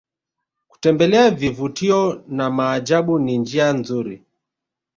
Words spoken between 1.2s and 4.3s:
vivutio na maajabu ni njia nzuri